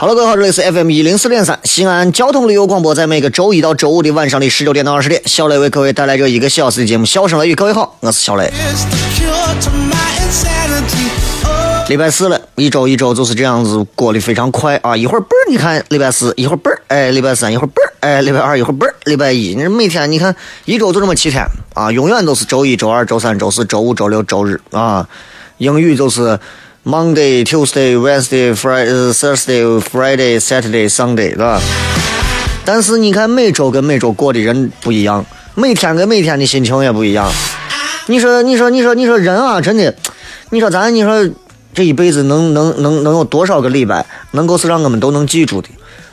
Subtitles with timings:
[0.00, 7.52] Hello，各位好，这里是 FM 一零四点三西安交通旅游广播，在每个周一到周五的晚上的十九点到二十点，小雷为各位带来这一个小时的节目《笑声雷雨》。
[7.54, 8.50] 各位好，我是小雷。
[11.86, 14.96] 礼拜四了，一周一周就是这样子过得非常快啊！
[14.96, 19.54] 一会儿嘣儿，你看礼拜四；一会儿嘣儿，哎，礼拜三；一会儿嘣儿，哎，礼拜二；一会儿嘣儿，礼拜一。
[19.54, 20.34] 你每天你看，
[20.64, 25.06] 一周就这么七天啊，永远都是周一周二周三周四周五周六周日啊。
[25.58, 26.40] 英语就是。
[26.82, 31.60] Monday, Tuesday, Wednesday, Friday, Thursday, Friday, Saturday, Sunday，对吧？
[32.64, 37.30] 但是你看每周跟每周过的人不一样，每天跟每天的心情也不一样。
[38.06, 39.94] 你说，你说，你说，你说人啊，真的，
[40.48, 41.28] 你说咱，你说
[41.74, 45.68] 这一辈子能能能能有多少个礼拜能够是让我们都能记住的？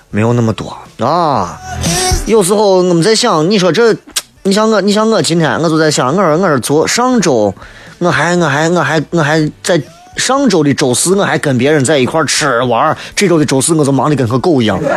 [0.09, 1.57] 没有那么多啊。
[2.25, 3.95] 有时候我们在想，你说这，
[4.43, 7.55] 你像我，你像我今天我就在想，我说我说昨上周
[7.99, 9.81] 我还我还我还我还在。
[10.17, 14.79] 上周的周四我还跟别人在一块吃玩，这周的周四我就忙的跟个狗一样。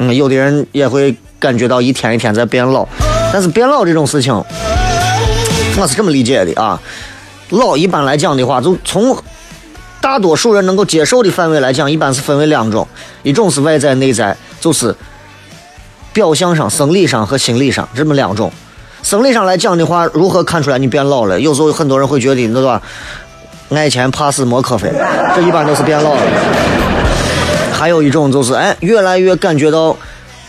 [0.00, 2.86] 嗯，有的人也会感觉到一天一天在变老，
[3.32, 4.32] 但是变老这种事情，
[5.76, 6.80] 我是这么理解的啊。
[7.50, 9.16] 老一般来讲的话，就从
[10.00, 12.86] 大多数人能够接受的范围来讲，一般是分为两种，
[13.22, 14.94] 一种是外在内在，就是
[16.12, 18.52] 表象上、生理上和心理上这么两种。
[19.02, 21.40] 生理上来讲的话，如何看出来你变老了？
[21.40, 22.82] 有时候很多人会觉得，对吧？
[23.70, 24.90] 爱钱怕死莫可飞，
[25.36, 26.20] 这一般都是变老了。
[27.72, 29.96] 还有一种就是，哎，越来越感觉到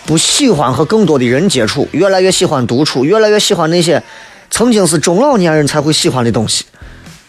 [0.06, 4.02] 不喜欢和更多的人接触，越来越喜欢独处，越来越喜欢那些
[4.50, 6.66] 曾经是中老年人才会喜欢的东西。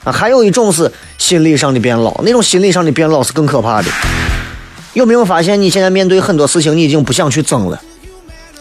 [0.04, 3.88] 啊，还有一种是心理上的变老，那种心理上的变老是更可怕的。
[4.94, 7.78] 有没有发现，你现在面对很多事情，你已经不想去争了？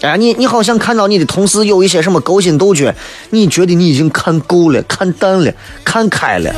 [0.02, 2.94] 哎，你你好像看到你的同事有一些什么勾心斗角，
[3.32, 5.52] 你觉得你已经看够了、看淡了、
[5.84, 6.50] 看开了。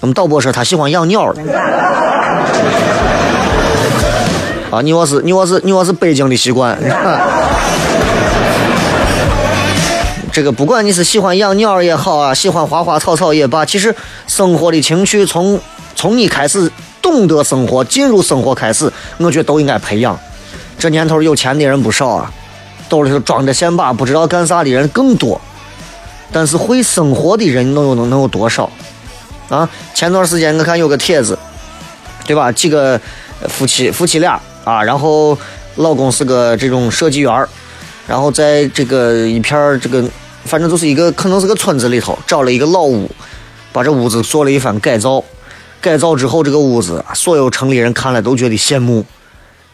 [0.00, 1.42] 我们导播说他喜欢养鸟了。
[4.70, 6.78] 啊，你我是你我是你我是北京的习惯。
[10.32, 13.94] 这个不管你是喜欢养鸟也好啊，喜欢花花草草也罢，其实
[14.26, 15.60] 生活的情趣从
[15.94, 20.18] 从你开始懂得生活、进入生活开始，我觉得都应该培养。
[20.78, 22.32] 这年头有钱的人不少啊。
[22.88, 25.40] 兜里头装着现把，不知道干啥的人更多，
[26.32, 28.70] 但是会生活的人能有能能有多少？
[29.48, 31.38] 啊，前段时间我看有个帖子，
[32.26, 32.50] 对吧？
[32.50, 33.00] 几个
[33.48, 35.38] 夫妻夫妻俩啊，然后
[35.76, 37.46] 老公是个这种设计员
[38.08, 40.04] 然后在这个一片这个，
[40.44, 43.08] 反正就是一个可能是个村子里头找了一个老屋，
[43.72, 45.22] 把这屋子做了一番改造，
[45.80, 49.04] 改造之后这个屋子，所有城里人看了都觉得羡慕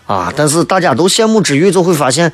[0.06, 2.32] 啊，但是大家都羡慕之余，就会发现。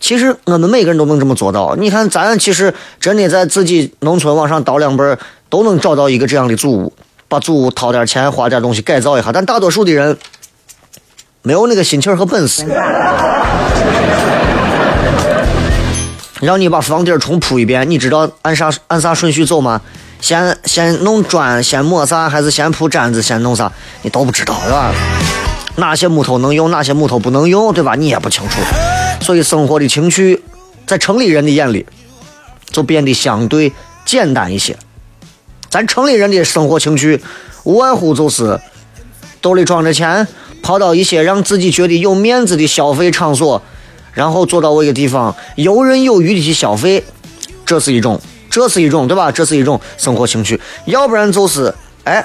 [0.00, 1.74] 其实我们每个人都能这么做到。
[1.76, 6.92] 你看，咱其实真的在自己农村往上倒两辈儿都能找到一个这样的祖屋，
[7.28, 9.32] 把祖屋掏点钱，花点东西改造一下。
[9.32, 10.16] 但大多数的人
[11.42, 12.64] 没有那个心气儿和本事。
[16.40, 19.80] 让你把房顶重铺一遍，你知道按啥按啥顺序走吗？
[20.20, 23.72] 先先弄砖，先抹啥，还是先铺毡子，先弄啥？
[24.02, 24.92] 你都不知道，对吧？
[25.76, 27.96] 哪些木头能用，哪些木头不能用，对吧？
[27.96, 28.60] 你也不清楚。
[29.20, 30.42] 所以生活的情趣，
[30.86, 31.84] 在城里人的眼里，
[32.70, 33.72] 就变得相对
[34.04, 34.76] 简单一些。
[35.68, 37.20] 咱城里人的生活情趣，
[37.64, 38.58] 无外乎就是
[39.42, 40.26] 兜里装着钱，
[40.62, 43.60] 跑到一些让自己觉得有面子的消费场所，
[44.14, 47.04] 然后坐到一个地方游刃有余的去消费，
[47.66, 48.18] 这是一种
[48.48, 49.30] 这是一种对吧？
[49.30, 50.58] 这是一种生活情趣。
[50.86, 51.74] 要不然就是
[52.04, 52.24] 哎，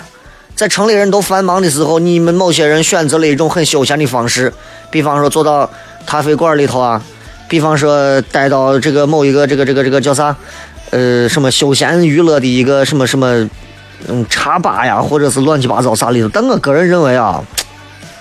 [0.56, 4.54] 在城里人都繁忙的时候，你们某些人选择了一种很休闲的方式，
[4.90, 5.70] 比方说坐到
[6.06, 7.02] 咖啡馆里头啊，
[7.48, 10.36] 比方说待到这个某一个这个这个这个叫啥，
[10.92, 13.28] 呃，什么休闲娱乐的一个什么什么，
[14.08, 16.30] 嗯，茶吧呀，或者是乱七八糟啥里头。
[16.30, 17.44] 但我个人认为啊，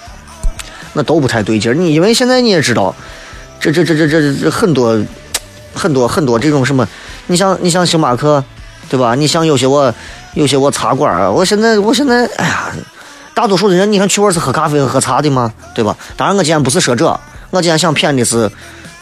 [0.94, 1.74] 那都不太对劲儿。
[1.74, 2.94] 你因为现在你也知道，
[3.60, 4.98] 这这这这这这很多
[5.74, 6.86] 很多很多这种什么，
[7.26, 8.42] 你像你像星巴克，
[8.88, 9.14] 对吧？
[9.14, 9.92] 你像有些我
[10.34, 12.72] 有些我茶馆啊，我现在我现在哎呀，
[13.34, 15.96] 大多数的人你看去玩是喝咖啡喝茶的嘛，对吧？
[16.16, 17.20] 当然我今天不是说这，
[17.52, 18.50] 我今天想骗的是，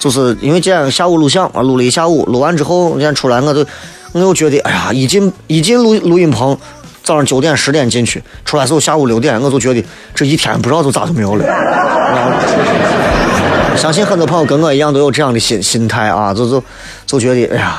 [0.01, 3.65] 就是因为今天下午录像啊，录了一下午，录完之后今天出来我都
[4.11, 6.59] 我又觉得哎呀，一进一进录录音棚。
[7.03, 9.83] 早上九点十点进去，出来时候下午六点，我就觉得
[10.15, 11.45] 这一天不知道就咋就没有了。
[13.77, 16.63] 相信很多朋友跟我一样都有这样的心心态啊，就就
[17.07, 17.79] 就觉得哎呀，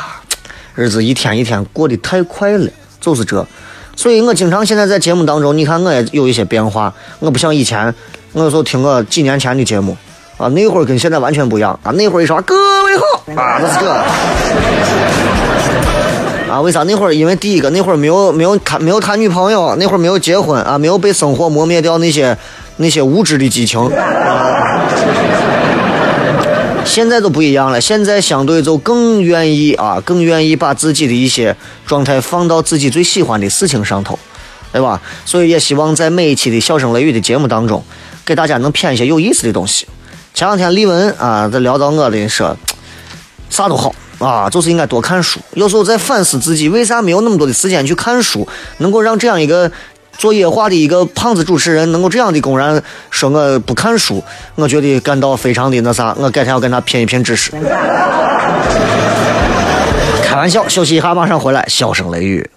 [0.73, 2.69] 日子一天一天过得太快了，
[2.99, 3.45] 就是这。
[3.95, 7.93] 所以我经常现在在节目当中，你看我也有一些变化，我不像以前，
[8.33, 9.95] 我有时候听我几年前的节目
[10.41, 12.55] 啊，那会儿跟现在完全不一样啊，那会儿一说各
[12.85, 13.03] 位好
[13.39, 13.85] 啊，那是这。
[16.51, 17.13] 啊，为啥那会儿？
[17.13, 22.35] 因为第一个，那会儿没有没有谈没有谈女朋友，那会儿没有结婚啊，没有被生活磨灭掉那些
[22.77, 23.87] 那些无知的激情。
[26.83, 31.55] 现在都不一样了，现在相对就更愿意啊，更愿意把自己的一些
[31.85, 34.17] 状态放到自己最喜欢的事情上头，
[34.73, 34.99] 对吧？
[35.23, 37.81] 所以也希望在每一期的笑声雷雨的节目当中，
[38.25, 39.87] 给大家能骗一些有意思的东西。
[40.33, 42.55] 前两天李文啊，在聊到我的说，
[43.49, 43.93] 啥都好。
[44.19, 45.39] 啊，就是应该多看书。
[45.53, 48.47] 有时候在反思自己，为啥没有那么多的时间去看书，
[48.77, 49.71] 能够让这样一个
[50.15, 52.79] 做夜话的一个胖子主持人，能够这样的公然
[53.09, 54.23] 说我不看书，
[54.53, 56.15] 我觉得感到非常的那啥。
[56.19, 57.51] 我改天要跟他拼一拼知识。
[60.23, 61.65] 开玩笑，休息一下，马上回来。
[61.67, 62.47] 笑声雷雨。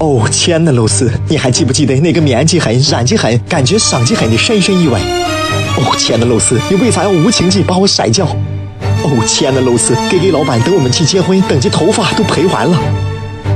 [0.00, 4.98] 哦，亲爱的露丝，你还记不记得那个棉积狠、染技狠、感觉伤及狠的深深意外？
[5.76, 8.24] 哦，亲爱的露丝，你为啥要无情地把我甩掉？
[9.04, 12.78] 哦，亲爱的露丝，K K 老板等我们去结婚，等这头发都赔完了。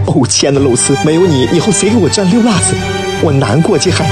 [0.06, 2.74] 哦，亲爱的露丝，没有你，以后谁给我赚溜辣子？
[3.22, 3.96] 我难过极了。
[3.96, 4.04] 各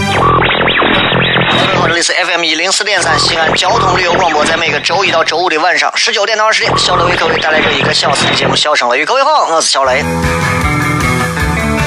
[1.69, 9.03] 位好，这里是 FM 一零四点三西安交通旅游广播，在每个周一到周五的晚上十九点到二十点，小雷为各位带来这一个小时的节目《笑声雷雨》。
[9.07, 10.03] 各位好，我是小雷。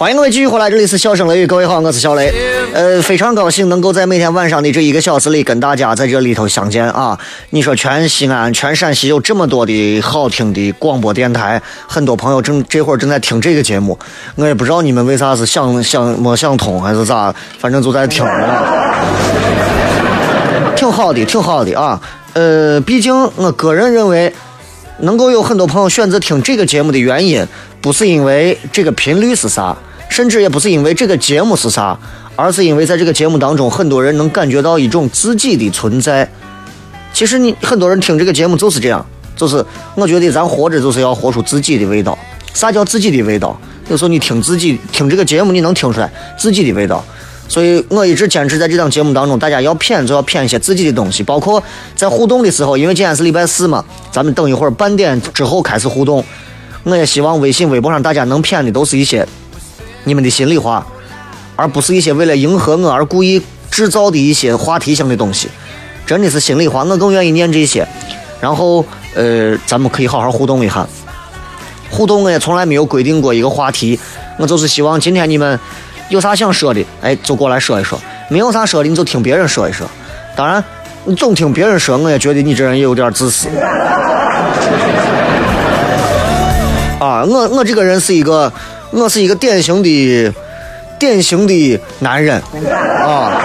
[0.00, 2.32] 欢迎各位继续回来，这里是笑声雷雨，各位好，我是小雷。
[2.72, 7.18] 呃，非常高兴能够在每天晚上的这一个小时里跟大家在这里头相见啊！
[7.50, 13.98] 你说全西安、全陕西有这么多的好听的广播电台，很多朋友正这会儿正在听这个节目，
[14.36, 18.32] 我也不知道你们为啥是想想没想通还是咋，反正就在听着，
[20.74, 22.00] 挺好的，挺好的啊。
[22.32, 24.32] 呃，毕竟我个人认为，
[25.00, 27.46] 能够有很多朋友选择听这个节目的原因，
[27.82, 29.76] 不是因为这个频率是啥。
[30.10, 31.98] 甚至也不是因为这个节目是啥，
[32.36, 36.28] 而是因为在这个节目当中，很多人能感觉到一种自己的存在。
[37.14, 39.64] 其实你很多人听这个节目就是这样，就是
[39.94, 42.18] 我觉得咱活着就是要活出自己的味道。
[42.52, 43.58] 啥叫自己的味道？
[43.88, 47.02] 有时候你听自己听这个节目，你能听出来自己的味道。
[47.48, 51.62] 所以我一直坚持在这档节目当中，大家要骗就要骗一些自己的东西，包括
[51.94, 56.24] 在互动的时候，因为今天是礼拜四嘛，咱们等一会儿半点之后开始互动。
[56.82, 59.26] 我也希望微信、微博上大家能骗的都是一些。
[60.04, 60.86] 你们的心里话，
[61.56, 63.40] 而不是一些为了迎合我而故意
[63.70, 65.48] 制造的一些话题性的东西，
[66.06, 67.86] 真的是心里话，我更愿意念这些。
[68.40, 70.86] 然后，呃，咱们可以好好互动一下。
[71.90, 74.00] 互动我也从来没有规定过一个话题，
[74.38, 75.60] 我就是希望今天你们
[76.08, 77.98] 有啥想说的，哎，就过来说一说；
[78.30, 79.86] 没有啥说的，你就听别人说一说。
[80.34, 80.64] 当然，
[81.04, 83.48] 你总听别人说，我也觉得你这人也有点自私。
[86.98, 88.50] 啊，我我这个人是一个。
[88.92, 90.34] 我是一个典型的
[90.98, 92.42] 典型的男人
[93.04, 93.40] 啊，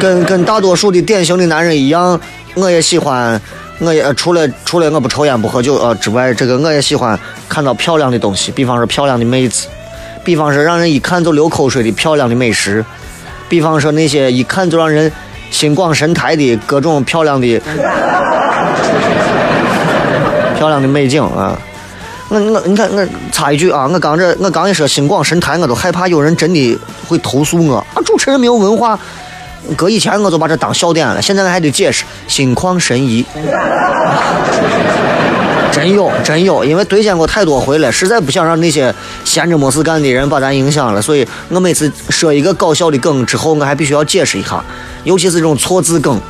[0.00, 2.18] 跟跟大多数的典型的男人一样，
[2.54, 3.40] 我也喜欢，
[3.78, 9.68] 我也除了除了我不抽烟不喝酒呃之外，这个我也喜欢看到漂亮的东西，比方说漂亮的妹子，
[10.24, 12.82] 比方说让人一看就流口水的漂亮的美食，
[13.48, 15.12] 比方说那些一看就让人
[15.50, 17.60] 心广神台的各种漂亮的
[20.56, 21.56] 漂亮的美景啊。
[22.34, 26.76] 我我你看我插一句啊，我刚这我刚一说心广神台，我都害怕有人真的
[27.06, 28.02] 会投诉我啊！
[28.04, 28.98] 主持人没有文化。
[29.76, 33.24] 搁以前我就把这当笑点了，现在我还得解释心旷神怡。
[35.70, 38.92] 真有真有，因为对见过太多回了，实在不想让那些
[39.24, 44.62] 闲着没事干的人把咱影响了，所以我每次说一个搞笑的梗之后，我还必须要解释一下，
[45.04, 46.20] 尤其是这种错字梗。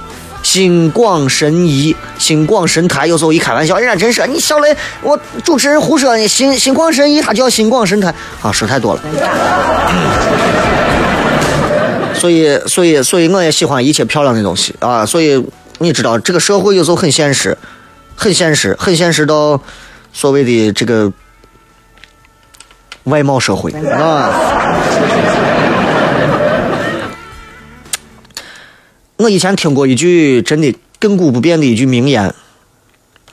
[0.55, 3.09] 心广神怡，心广神台。
[3.09, 6.29] 有时候一开玩笑，人家真是你小雷，我主持人胡说呢。
[6.29, 9.01] 心心广神怡，他叫心广神台啊，说太多了。
[12.15, 15.05] 所以，所以，所以我也喜欢一切漂亮的东西啊。
[15.05, 15.45] 所以
[15.79, 17.59] 你知道，这个社会有时候很现实，
[18.15, 19.61] 很现实，很现实到
[20.13, 21.11] 所谓的这个
[23.03, 24.31] 外貌社会啊。
[29.25, 32.35] 我以前听过一句真的亘古不变的一句名言，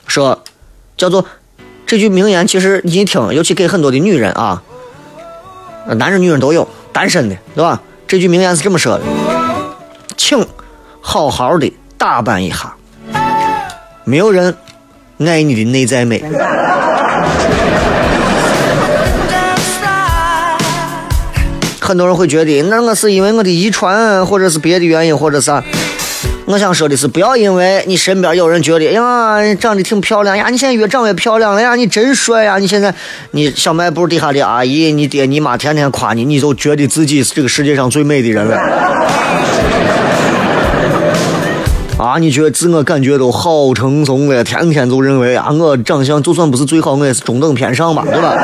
[0.06, 0.42] 说
[0.96, 1.26] 叫做
[1.84, 4.62] 这句名言，其实你一听，尤其给很多的女人啊，
[5.96, 7.82] 男人女人都有，单身的，对吧？
[8.08, 9.04] 这句名言是这么说的：
[10.16, 10.42] 请
[11.02, 12.74] 好好的打扮一下，
[14.04, 14.56] 没有人
[15.18, 16.24] 爱你的内在美。
[21.92, 25.62] 很多人会觉得，那我是因为我的遗传，或者是别的原因，或者啥？
[26.46, 32.56] 我想说的是，不要因为你身边有人觉得，哎呀，长得挺漂亮呀，你现在越长越漂亮了呀，你真帅呀！
[32.56, 32.94] 你现在，
[33.32, 38.56] 你小卖部底下的阿姨，你爹你妈天天夸你，你就觉得自己是这个世界上最美的人了。
[41.98, 48.34] 啊，你觉得自我感觉都好轻松了，天天就认为啊，我长相就算不是最好，我也是中等偏上吧，对吧？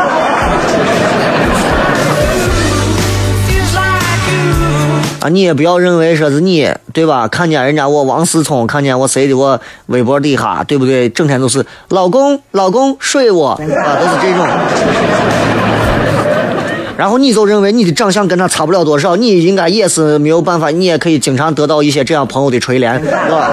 [5.20, 7.26] 啊，你也不要认为说是你，对吧？
[7.26, 11.08] 看见人家我王思聪，看见我谁的我微博底下，对不对？
[11.08, 14.46] 整天都是老公，老公睡我，啊，都是这种。
[16.96, 23.50] 然后你就认为你的长相跟他差不了多少，你应该也是没有办法，你也可以经常得到一些这样朋友的垂怜，是吧？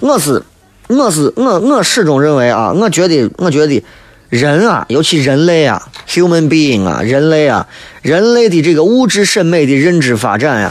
[0.00, 0.42] 我是，
[0.88, 3.82] 我是我，我始终认为啊，我觉得，我觉得。
[4.30, 7.66] 人啊，尤其人类啊，human being 啊，人类啊，
[8.02, 10.70] 人类的这个物质审美的认知发展呀，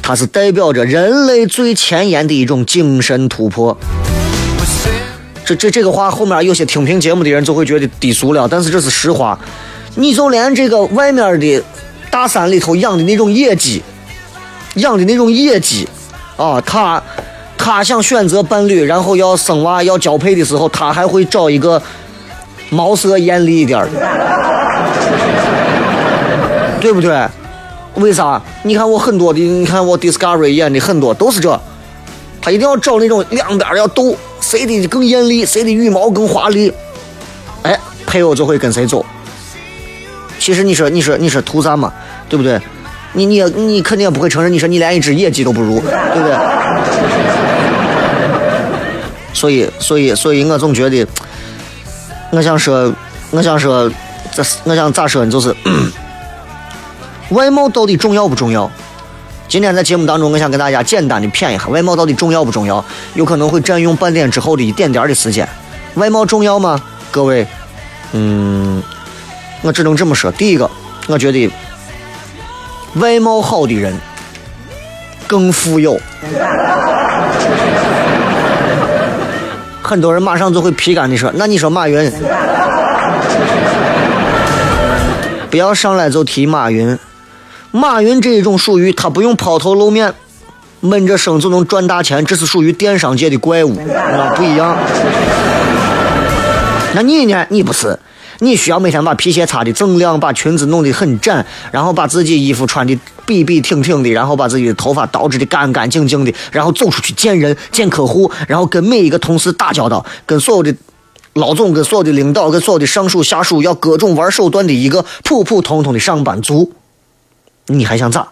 [0.00, 3.76] 它是代表着人类最前沿的一种精神突破。
[5.44, 9.36] 这这这个话后面有些听评节目的人就会觉得低俗了，但是这是实话。
[9.96, 11.60] 你就连这个外面的
[12.08, 13.82] 大山里头养的那种野鸡，
[14.76, 15.88] 养的那种野鸡
[16.36, 17.02] 啊，他
[17.58, 21.82] 他想选择伴侣，然后要生娃要交配的时候，他还会找一个。
[22.70, 24.00] 毛色艳丽一点的，
[26.80, 27.24] 对不对？
[27.94, 28.42] 为啥？
[28.62, 31.58] 你看我很多的，你看我 Discovery 演的很多都是这，
[32.42, 36.70] 他一定要找那种两边要斗，谁的更艳丽，谁的羽毛更华丽，
[37.62, 39.04] 哎，配偶就会跟谁走。
[40.38, 41.90] 其实你说，你说，你说图啥嘛？
[42.28, 42.60] 对不对？
[43.14, 46.36] 你你你肯定也不会承认，你说你连一只野鸡都不如，对不对？
[49.32, 51.06] 所以，所以，所以我总觉得。
[52.36, 52.92] 我想说，
[53.30, 53.90] 我想说，
[54.30, 55.30] 这我想咋说呢？
[55.30, 55.56] 就是
[57.32, 58.70] 外貌到底重要不重要？
[59.48, 62.84] 今天在节目当中，我想跟大家简单的谝一下，外貌到底重要不重要？
[63.14, 65.48] 有可能会占用半点之后的一点点的时间。
[65.94, 66.78] 外貌重要吗？
[67.10, 67.46] 各位，
[68.12, 68.82] 嗯，
[69.62, 70.30] 我只能这么说。
[70.30, 70.70] 第一个，
[71.06, 71.50] 我觉得
[72.96, 73.98] 外貌好的人
[75.26, 75.98] 更富有。
[79.86, 82.12] 很多人马上就会皮干的说：“那你说马云，
[85.48, 86.98] 不要上来就提马云。
[87.70, 90.12] 马云这一种属于他不用抛头露面，
[90.80, 94.76] 闷着声就能赚大钱，这是属于电商界的怪物，啊，不一样。
[96.92, 97.46] 那你呢？
[97.48, 97.96] 你不是。”
[98.40, 110.74] 你需要每天把皮鞋擦的锃亮，把裙子弄得很展，然后把自己衣服穿的笔笔挺挺的，然后把自己的头发捯饬的干干净净的，然后走出去见人、见客户，然后跟每一个同事打交道，跟所有的
[111.34, 116.72] 老总、跟所有的领导、跟所有的上属下属要各种玩手段的一个普普通通的上班族，
[117.66, 118.28] 你还想咋？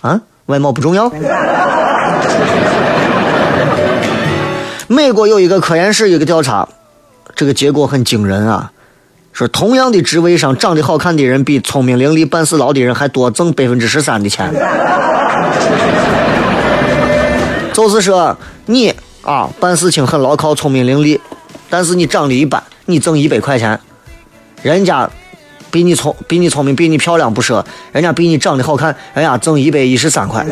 [0.00, 0.20] 啊？
[0.46, 1.10] 外貌不重要？
[4.88, 6.68] 美国有一个科研室一个调查，
[7.34, 8.72] 这个结果很惊人啊。
[9.32, 14.52] 说同样的职位上，长得好看的人比聪明伶俐、办事牢的人还多挣百分之十三的钱。
[17.72, 18.36] 就是说，
[18.66, 21.18] 你啊，办事情很牢靠、聪明伶俐，
[21.70, 23.80] 但是你长得一般，你挣一百块钱，
[24.60, 25.08] 人家
[25.70, 30.44] 比你聪、比你聪明、比你漂亮不说，人家比你长得好看，人家挣一百一十三块。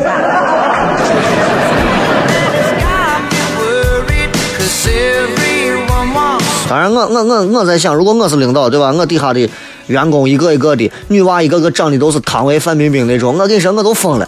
[6.71, 8.93] 当然，我我我我在想，如果我是领导，对吧？
[8.97, 9.49] 我底下的
[9.87, 14.25] 员工一个一个的女娃，一个个长得都是汤唯、范冰冰那种，我跟你说，我都疯了。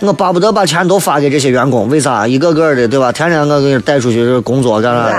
[0.00, 2.26] 我巴不得把钱都发给这些员工，为啥？
[2.26, 3.12] 一个个的，对吧？
[3.12, 5.10] 天天我给你带出去工作干啥？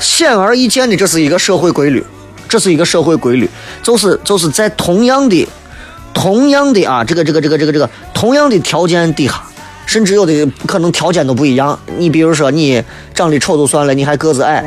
[0.00, 2.04] 显而易见的，这是一个社会规律，
[2.48, 3.48] 这是一个社会规律，
[3.84, 5.48] 就是就是在同样的。
[6.16, 9.34] 同样的啊，这个这个这个这个这个同样的条件底下，
[9.84, 11.78] 甚至有的可能条件都不一样。
[11.98, 12.82] 你比如说，你
[13.14, 14.64] 长得丑就算了，你还个子矮，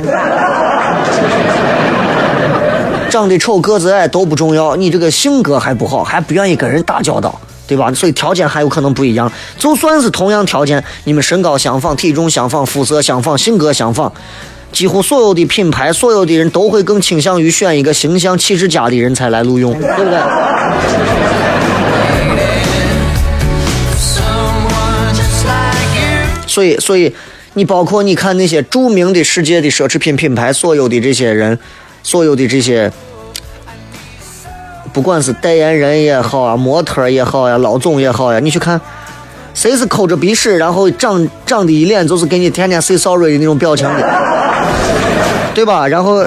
[3.10, 7.92] 长得丑个子矮都不重要，你这个性格还不好，还不愿意跟人打交道，对吧？
[7.96, 9.30] 所以条件还有可能不一样。
[9.58, 14.14] 就算是同样条件，你们身高相仿、体重相仿、肤色相仿、性格相仿，
[14.72, 20.20] 几乎所有的品牌、所有的人都会更倾向于选一个形象气质佳的人才来录用， 对不对？
[26.48, 27.14] 所以，所以
[27.54, 31.58] 你包括你看那些著名的世界的奢侈品品牌，所有的这些人，
[32.04, 32.92] 所有的这些，
[34.92, 38.82] 不管是代言人也好啊，模特也好呀，老总也好呀，你去看，
[39.54, 44.29] 谁是抠着鼻屎，然后长长的一脸就是给你天天 say sorry 的那种表情的，
[45.60, 45.86] 对吧？
[45.86, 46.24] 然后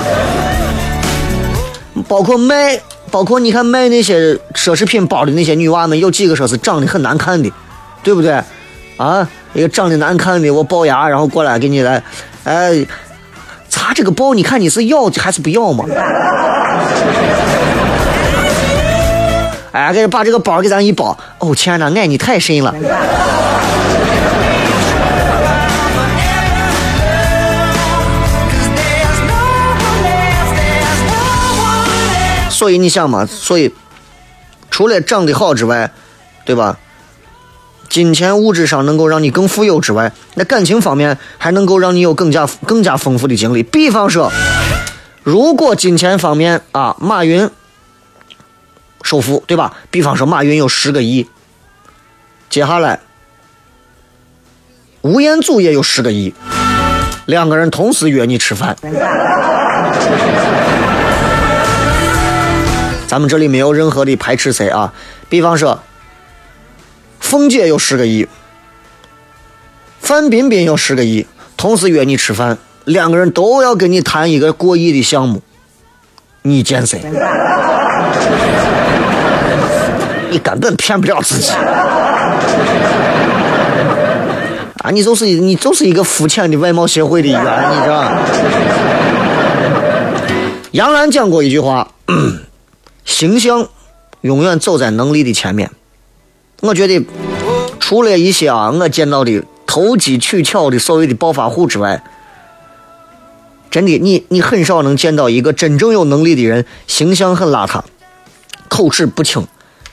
[2.06, 2.78] 包括卖，
[3.10, 7.50] 包括你看卖那些奢侈品包的那些女娃们，有几个说是长得很难看的，
[8.02, 8.38] 对不对？
[8.98, 9.26] 啊？
[9.54, 12.02] 一个长得难看的，我龅牙，然后过来给你来，
[12.44, 12.84] 哎，
[13.70, 15.86] 擦这个包，你看你是要还是不要嘛？
[19.72, 22.74] 哎，给把这个包给咱一包，哦天哪，爱你太深了。
[32.62, 33.74] 所以你想嘛，所以
[34.70, 35.90] 除了长得好之外，
[36.44, 36.78] 对吧？
[37.88, 43.64] 金钱物质上能够让你更富有之外，那感情方面还能够让你有更加更加丰富的经历。
[43.64, 44.30] 比方说，
[45.24, 47.50] 如果金钱方面啊，马云
[49.02, 49.74] 首富对吧？
[49.90, 51.26] 比方说马云有十个亿，
[52.48, 53.00] 接下来
[55.00, 56.32] 吴彦祖也有十个亿，
[57.26, 58.76] 两个人同时约你吃饭，
[63.12, 64.94] 咱们这里没有任何的排斥谁啊。
[65.28, 65.78] 比方说。
[67.20, 68.26] 凤姐有十个亿，
[70.00, 75.40] 范冰冰有十个亿，同时约你吃饭，两个人都要跟你谈一个过亿的项目，
[76.42, 77.00] 你见谁？
[80.30, 81.52] 你根本骗不了自己
[84.82, 84.90] 啊！
[84.90, 87.46] 你就是你就是一个肤浅的外貌协会的一员，你
[87.82, 88.12] 知道？
[90.72, 91.88] 杨澜讲过一句话：
[93.04, 93.68] 形象
[94.20, 95.70] 永远走在能力的前面。
[96.60, 97.04] 我觉得，
[97.80, 102.02] 除了一些啊，我见到的投机取巧的所谓的暴发户之外，
[103.70, 107.82] 真的，你你很少能见到一个真正有能力的人，形象很邋遢，
[108.68, 109.46] 口齿不清，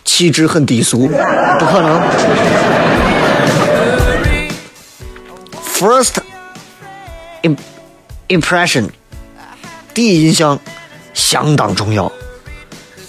[0.04, 2.02] 气质很低俗，不可能。
[5.64, 6.18] First
[8.28, 8.90] impression，
[9.94, 10.60] 第一印象
[11.14, 12.12] 相当重要，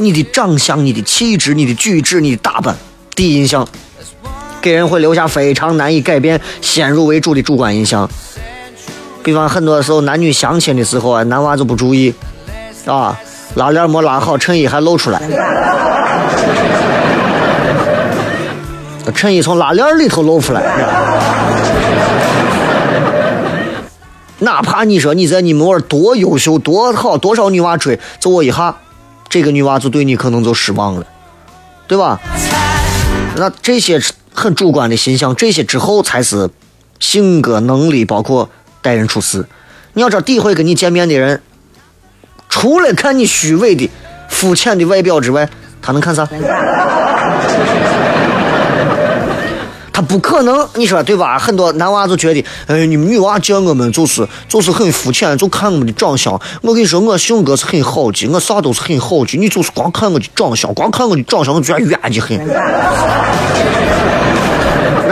[0.02, 2.74] 你的长相、你的气质、你的举止、你的打扮。
[3.14, 3.68] 第一印象
[4.62, 8.08] 给人会留下非常难以改变、先入为主的主观印象。
[9.22, 12.14] 比方很多时候男女相亲的时候啊，男娃就不注意
[12.86, 13.14] 啊，
[13.56, 15.20] 拉链没拉好，衬衣还露出来，
[19.14, 20.62] 衬衣从拉链里头露出来。
[24.40, 28.74] 哪怕你说你在你们玩多优秀、多好，多少女娃追，走我一下，
[29.30, 31.06] 这个女娃子对你可能就失望了，
[31.86, 32.20] 对吧？
[33.36, 34.02] 那这些
[34.34, 36.50] 很主观的形象，这些之后才是
[36.98, 38.50] 性格、能力，包括
[38.82, 39.46] 待人处事。
[39.92, 41.40] 你要知道，第一回跟你见面的人，
[42.48, 43.88] 除了看你虚伪的、
[44.28, 45.48] 肤浅的外表之外，
[45.80, 46.28] 他能看啥？
[50.00, 51.38] 不可能，你说对吧？
[51.38, 56.32] 很多男娃就觉得，哎，你们女娃见我们就是就是很肤浅，就看我们的长相。
[56.62, 59.38] 我跟你说，我性格是很好的，我啥都是很好的。
[59.38, 62.38] 你就是光看我的长相，光看我的长相，我觉得冤的很。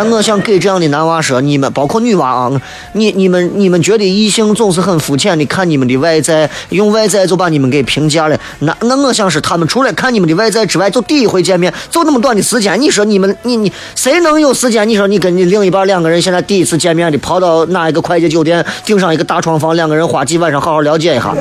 [0.04, 2.50] 那我想给这样的男娃说，你们包括女娃啊，
[2.92, 8.38] 你你们你们觉得异性总是很肤浅的看你们的外在，用外在就把你们给评价了。
[8.60, 14.88] 那那我想是他们除了看你们的外在之外，就第一回见面，就那么短的时间，你说你们你你谁能有时间？
[14.88, 21.34] 你说你跟你另一半两个人现在第一次见面的，跑到哪一个快捷酒店订上一个大床房，两个人花几晚上好好了解一下。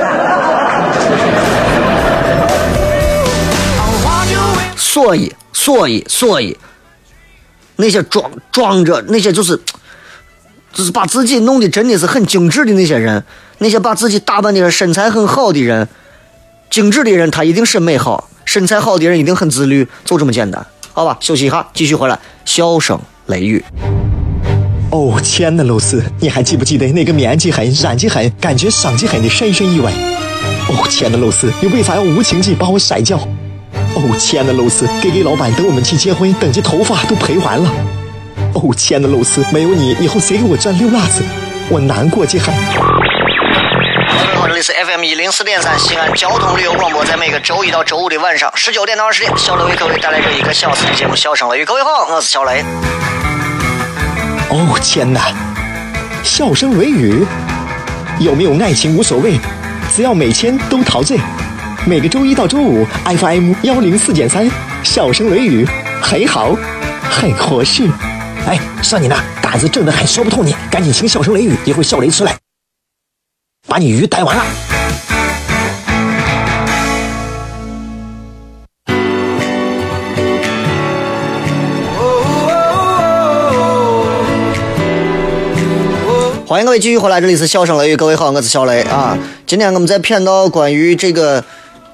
[4.76, 6.58] 所以所以所以。
[7.78, 9.60] 那些装装着那些就是，
[10.74, 13.24] 就是把自己弄得真的是很精致的那些人，
[13.60, 15.88] 那些把自己打扮的身材很好的人，
[16.70, 21.18] 精致的人他一定审美好，身材好的人一定很自律，就这么简单，好吧？
[21.20, 23.64] 休息一下，继续回来，笑声雷雨。
[24.90, 29.92] 哦，亲爱的露丝，你还记不记得那个面积狠、染技狠、感觉伤及狠的深深意外？
[30.70, 33.20] 哦，亲爱的露丝，你为啥要无情地把我甩掉？
[33.96, 37.70] 哦，亲爱的露丝给给老板等我们去结婚，等这头发都赔完了。
[38.54, 41.24] 哦，亲爱的露丝，没有你以后谁给我赚溜辣子？
[41.70, 42.46] 我难过极了。
[44.48, 51.64] 这里是 FM 一零四点三西安交通旅游广播，在每个周一到周五的晚上十九点到二十点，小雷为各位带来这一个小时的节目《笑声雷雨》。
[51.66, 52.64] 各位好，我是小雷。
[54.50, 55.32] 哦，天哪！
[56.24, 57.24] 笑声雷雨，
[58.20, 59.38] 有没有爱情无所谓，
[59.96, 61.20] 只要每天都陶醉。
[61.88, 64.46] 每个周一到周五，FM 幺零四点三，
[64.84, 65.66] 笑声雷雨，
[66.02, 66.54] 很好，
[67.02, 67.88] 很合适。
[68.46, 72.36] 哎，算你那胆子正的很，说不透你，赶紧请笑声雷雨，一会儿笑雷出来，
[73.70, 74.44] 把你鱼逮完了。
[86.46, 89.18] 欢迎各位继续回来，这里是笑声雷雨，各位好，我是小雷啊。
[89.46, 91.42] 今天我们在片到关于这个。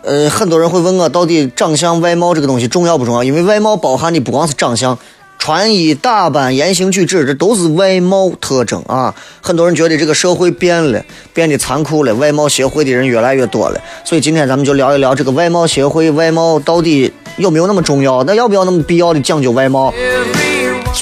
[0.04, 3.24] 呃，很多人会问我，到底长相外貌这个东西重要不重要？
[3.24, 5.00] 因为外貌包含的不光是长相，
[5.40, 9.16] 穿衣打扮、言行举止，这都是外貌特征啊。
[9.42, 11.02] 很多人觉得这个社会变了，
[11.34, 13.80] 变得残酷了，外貌协会的人越来越多了。
[14.04, 18.26] 所以今天咱们就聊一聊这个外貌协会，外貌到底有没有那么重要？
[18.26, 19.94] 那要不要那么必要的讲究外貌？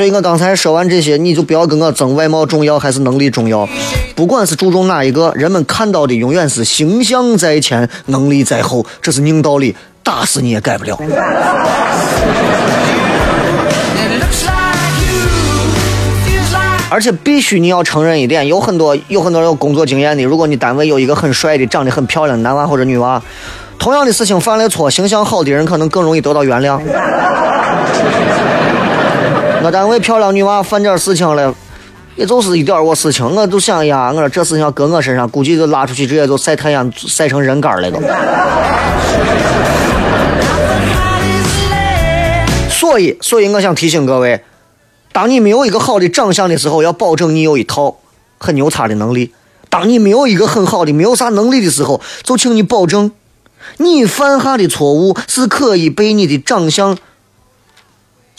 [0.02, 3.70] 所以我刚才说完这些，你就不要跟我争外貌重要还是能力重要。
[4.16, 10.98] 不管是注重哪一个，人们看到的永远是形象在前，能力在后，这是硬道理，打死你也改不了。
[16.90, 23.22] 而且必须你要承认一点，有很多有很多有工作经验的，如果你单位有一个很帅的、长得很漂亮的男娃或者女娃，
[23.78, 26.82] 同样的事情犯了错，形象好的人可能更容易得到原谅。
[29.64, 31.54] 我单位漂亮女娃犯点事情了，
[32.16, 38.00] 也就是一点我事情，我就想呀，我说这事情要搁我身上，估计就拉出去直接就晒太阳，晒成人干了都。
[42.70, 44.44] 所以，所以我想提醒各位，
[45.12, 48.00] 当你没有一个好的长相的时候，要保证你有一套
[48.40, 49.30] 很牛叉的能力；
[49.70, 53.12] 当你没有一个很好的、没有啥能力的时候，就请你保证，
[53.78, 56.98] 你犯下的错误是可以被你的长相。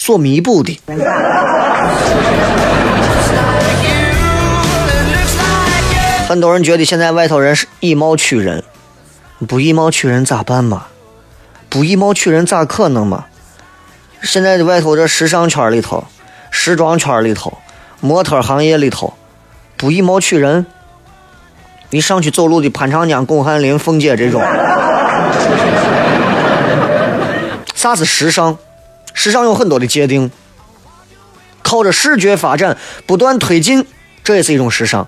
[0.04, 0.80] 所弥补的。
[6.26, 8.64] 很多人觉得现在外头人是以貌取人，
[9.46, 10.86] 不以貌取人咋办嘛？
[11.68, 13.26] 不以貌取人咋可能嘛？
[14.22, 16.02] 现在的外头这时尚圈里头、
[16.50, 17.56] 时装圈里头、
[18.00, 19.14] 模特行业里头，
[19.76, 20.66] 不以貌取人，
[21.90, 24.42] 你上去走路的潘长江、巩汉林、凤姐这种，
[27.76, 28.58] 啥是时尚？
[29.14, 30.30] 时尚有很多的界定，
[31.62, 33.86] 靠着视觉发展不断推进，
[34.24, 35.06] 这也是一种时尚。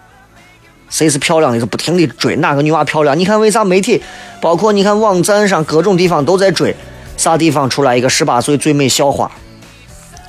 [0.90, 3.19] 谁是漂亮的就不停的追哪个女娃漂亮。
[3.19, 4.03] 你看为啥媒体，
[4.40, 6.77] 包括你看网站上各种地方都在追，
[7.17, 9.31] 啥地方出来一个十八岁最美校花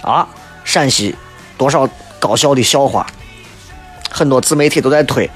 [0.01, 0.27] 啊？
[0.63, 1.13] 陕西
[1.57, 1.87] 多少
[2.19, 3.05] 高校的校花，
[4.09, 5.29] 很多自媒体都在推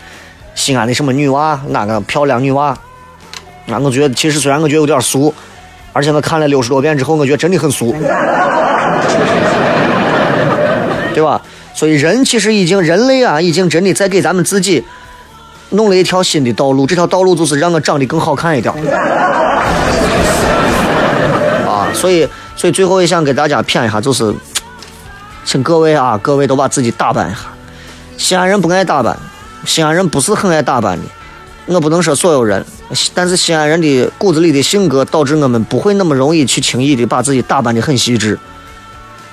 [0.55, 2.75] 西安的什么女娃，哪个漂亮女娃？
[3.65, 5.31] 那我觉得其实虽然我觉得有点俗。
[5.93, 7.93] 而且我看了六十多遍之后，我觉得真的很俗，
[11.13, 11.41] 对吧？
[11.73, 14.83] 所以人其实已经，人类啊，已经真的在给咱们自己
[15.69, 16.85] 弄了一条新的道路。
[16.85, 18.73] 这条道路就是让我长得更好看一点。
[21.65, 24.33] 啊，所以，所以最后也想给大家骗一下，就是，
[25.45, 27.39] 请各位啊，各位都把自己打扮一下。
[28.17, 29.17] 西安人不爱打扮，
[29.65, 31.03] 西安人不是很爱打扮的。
[31.69, 32.65] 我不能说所有人，
[33.13, 38.39] 但是西安人的骨子里的性格导致我们不会那么容易去轻易的把自己打扮的很细致。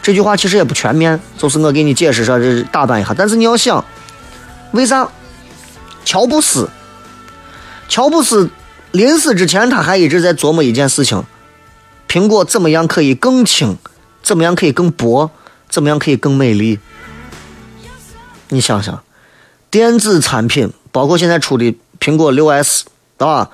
[0.02, 3.14] 这句话其实也不全面，就是我给你解释说这打扮一下。
[3.16, 3.82] 但是你要想，
[4.72, 5.08] 为啥？
[6.04, 6.68] 乔布斯，
[7.88, 8.50] 乔布斯
[8.92, 11.24] 临死之前他还一直在琢磨一件事情：
[12.08, 13.76] 苹果怎么样可以更轻，
[14.22, 15.30] 怎么样可以更薄，
[15.68, 16.78] 怎么样可以更美丽？
[18.50, 19.02] 你想想，
[19.70, 21.74] 电子产品，包括现在出的
[22.06, 22.84] 苹果六 S，
[23.18, 23.50] 啊，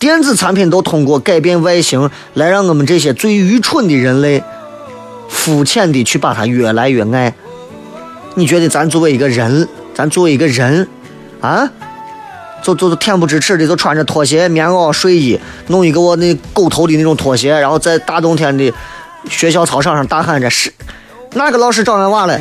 [0.00, 4.42] 电子产品都通过改变外形来让我们这些最愚蠢的人类。
[5.28, 7.32] 肤浅的去把它越来越爱，
[8.34, 10.88] 你觉得咱作为一个人，咱作为一个人，
[11.40, 11.70] 啊，
[12.64, 18.74] 就就恬不知耻的就穿着拖鞋、棉袄、睡衣，弄一个我那狗头的那种拖鞋，然后在大冬天的
[19.30, 20.72] 学校操场上大喊着是
[21.34, 22.36] 哪个老师找俺娃了？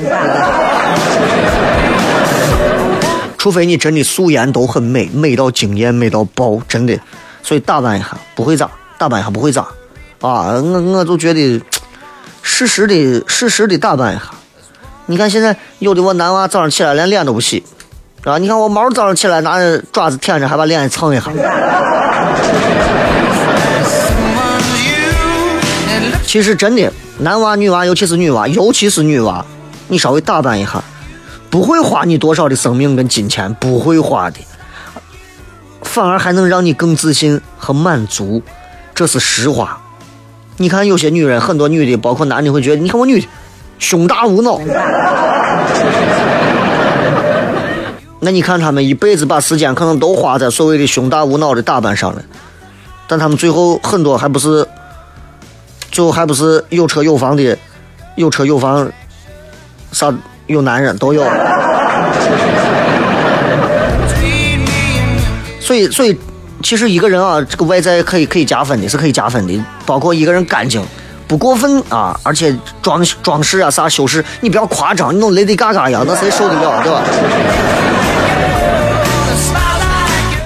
[3.43, 6.97] 除非你真的素颜都很美，美到惊艳，美到爆，真的。
[7.41, 9.63] 所以打扮一下不会咋，打扮一下不会咋，
[10.21, 11.61] 啊，我我就觉得。
[12.41, 14.23] 适时的、适时的打扮一下。
[15.07, 17.61] 你看现在有的我男娃早上起来连脸都不洗，
[18.23, 18.37] 啊！
[18.37, 21.29] 你看我毛早上起来拿着爪子舔着，还把脸蹭一下。
[26.25, 29.45] 其实真的，男娃、女娃，尤其是女娃，尤其是女娃，
[29.89, 30.81] 你稍微打扮一下，
[31.53, 34.39] 不会花你多少的生命跟金钱，不会花的，
[35.83, 38.41] 反而还能让你更自信和满足，
[38.95, 39.79] 这是实话。
[40.57, 43.27] 你看，有些女人，很多女的，包括男的，会觉得，你看我女的
[43.77, 44.59] 胸大无脑。
[48.21, 52.23] 那你看他们一辈子把时间可能都花在所谓的胸大无脑的打扮上了，
[53.07, 54.67] 但他们最后很多还不是，
[55.91, 57.55] 最后还不是有车有房的，
[58.15, 58.91] 有车有房，
[59.91, 60.11] 啥
[60.47, 61.23] 有男人都有。
[65.59, 66.17] 所以，所以。
[66.61, 69.61] 其实一个人啊，这个外在可以可以加分的，是可以加分的。
[69.85, 70.81] 包括一个人干净，
[71.27, 77.01] 不过分啊，而且装装饰啊啥修饰，你不要夸张，你弄 Lady Gaga 呀，那谁受得了，对吧？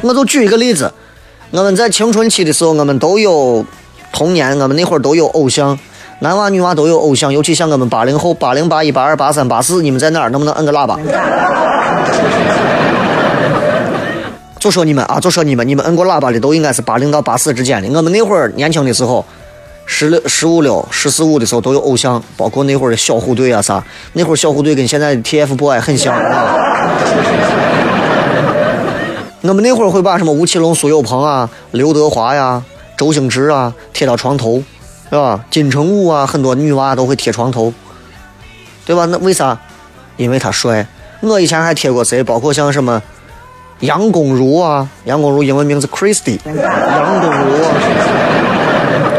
[0.01, 0.91] 我就举一个例子，
[1.51, 3.63] 我们在青春期的时候，我们都有
[4.11, 5.77] 童年，我们那会儿都有偶像，
[6.19, 10.29] 男娃女娃都有偶像，尤其像我们八零后，八零八一八二八三八四，你们在哪儿？
[10.31, 10.97] 能不能摁个喇叭？
[14.57, 17.87] 就说你们啊，就说你们，你们摁过喇叭的都应该是八零到八四之间的。
[17.95, 19.23] 我们那会儿年轻的时候，
[19.85, 23.83] 十六、十五六、十四五的时候都有偶像，包括那会儿的小虎队啊啥。
[24.13, 26.55] 那会儿小虎队跟现在的 TFBOY 很像啊。
[29.41, 32.63] 我们那会儿会把什么吴奇隆、苏有朋啊、刘德华呀、
[32.97, 34.63] 周星驰啊贴到床头，
[35.09, 35.43] 对吧？
[35.49, 37.73] 金城武啊，很多女娃都会贴床头，
[38.85, 39.05] 对吧？
[39.05, 39.57] 那为啥？
[40.17, 40.85] 因为他帅。
[41.21, 42.23] 我以前还贴过谁？
[42.23, 43.01] 包括像什么？
[43.81, 47.63] 杨恭如啊，杨恭如英文名字 Christy，杨恭如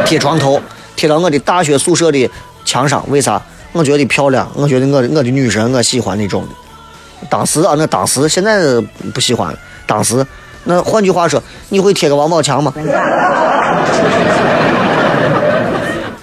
[0.04, 0.60] 贴床头
[0.96, 2.28] 贴到我的大学宿舍的
[2.64, 3.40] 墙上，为啥？
[3.72, 6.48] 我觉得漂亮，我觉得我我的女神我喜欢那种的。
[7.30, 8.58] 当时啊，那当时现在
[9.14, 9.58] 不喜欢了。
[9.86, 10.26] 当时，
[10.64, 12.72] 那换句话说，你会贴个王宝强吗？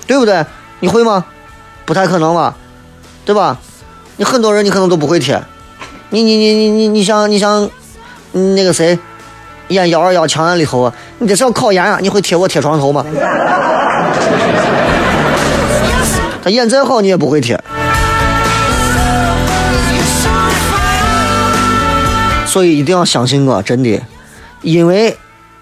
[0.07, 0.45] 对不对？
[0.79, 1.25] 你会吗？
[1.85, 2.55] 不太可能吧，
[3.25, 3.57] 对吧？
[4.17, 5.41] 你很多人你可能都不会贴。
[6.09, 7.69] 你你你你你你想你想。
[8.37, 8.99] 那个谁，
[9.69, 11.99] 演幺二幺强案里头啊，你这是要考研啊？
[12.01, 13.05] 你会贴我贴床头吗？
[16.43, 17.57] 他演再好，你也不会贴。
[22.45, 24.01] 所以一定要相信我，真的，
[24.61, 25.17] 因为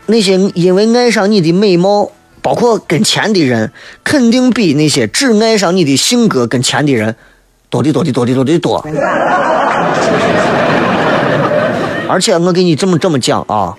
[0.08, 2.10] 那些因为爱上你的美貌，
[2.43, 3.71] 包括跟钱的人，
[4.03, 7.15] 肯定比那些只爱上你的性格跟钱的人
[7.69, 8.86] 多的多的多的多的多。
[12.10, 13.73] 而且我给你这么这么讲啊，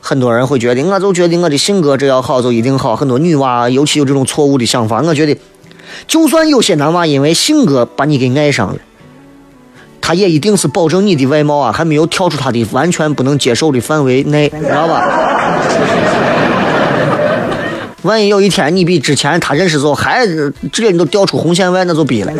[0.00, 2.96] 很多人会觉得，我就觉得我的性格只要好就一定好。
[2.96, 5.02] 很多女娃尤其有这种错误的想法。
[5.02, 5.36] 我觉得，
[6.08, 8.76] 就算有些男娃因为性格把你给爱上了，
[10.00, 15.02] 他也一定是保证你的外貌啊还没有跳出他的完全不能接受的范围内，知道吧？
[18.02, 22.32] 万一有一天你比之前他认识时候还直接你都掉出红线外，那就逼了。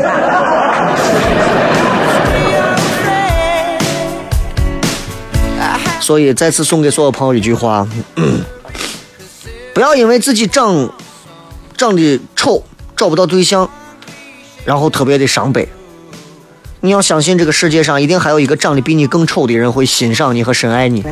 [6.00, 7.84] 所以再次送给所有朋友一句话：
[9.74, 10.88] 不要因为自己长
[11.76, 12.62] 长得丑
[12.96, 13.68] 找不到对象，
[14.64, 15.68] 然后特别的伤悲。
[16.80, 21.02] 你要相信这个世界上一定还有一个长得比你更丑的人会欣赏你和深爱你。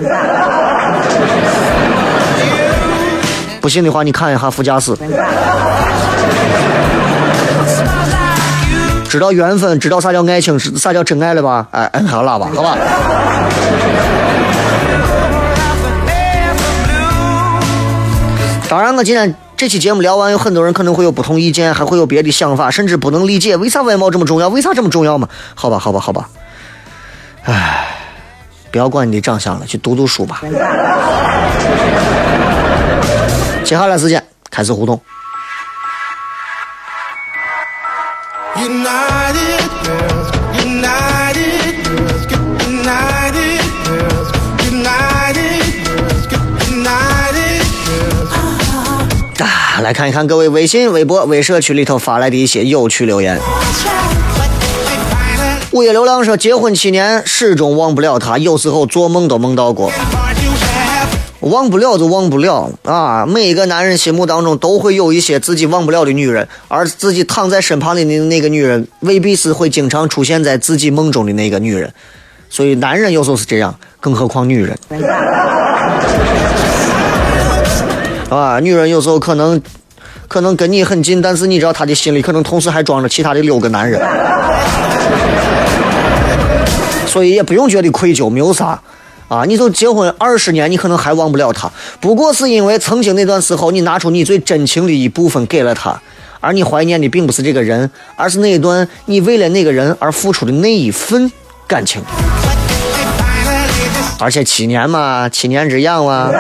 [3.64, 4.94] 不信的话，你看一下副驾驶，
[9.08, 11.66] 知道缘分，知道啥叫爱情，啥叫真爱了吧？
[11.70, 12.76] 哎，摁下喇叭，好吧。
[18.68, 25.26] 当然，我今天这期节目聊完，有很多人可能会有不同意见，还会有别的想法，甚至不能理解为啥外貌这么重要，为啥这么重要嘛？
[25.54, 26.28] 好吧，好吧，好吧。
[27.44, 27.86] 唉，
[28.70, 30.42] 不要管你的长相了，去读读书吧。
[33.64, 35.00] 接下来时间开始互动。
[49.38, 53.40] 啊，来看一看各位微信、微博、微社区里头发来的一些有趣留言。
[55.72, 59.90] 午夜流浪说，结婚七年始终忘不了他，有时候做梦都梦到过。
[61.44, 63.26] 忘不了就忘不了啊！
[63.26, 71.92] 每一个男人心目当中都会有一些自己忘不了的女人，而自己躺在身旁的那那个女人，未必是会经常出现在自己梦中的那个女人。
[72.48, 74.78] 所以男人有时候是这样，更何况女人。
[78.30, 79.60] 啊，女人有时候可能
[80.28, 84.00] 可能跟你很近，但是你知道她的心里可能同时还装着其他的六个男人，
[87.06, 88.80] 所以也不用觉得愧疚，没有啥。
[89.34, 91.68] 啊，你都结婚二十年，你可能还忘不了他，
[92.00, 96.00] 不过是因为曾经那段时候，你拿出你最真情的一部分给了他，
[96.38, 101.32] 而你怀念的并不是这个人，而是那一段你为了那个人而付出的那一份
[101.66, 102.00] 感情。
[104.20, 106.30] 而且七年嘛，七年之痒嘛，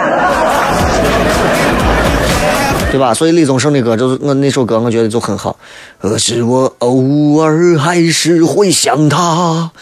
[2.92, 3.12] 对吧？
[3.12, 5.56] 所以李宗盛的歌就是我那首歌，我觉得就很好。
[6.00, 9.72] 可是我偶尔还是会想他。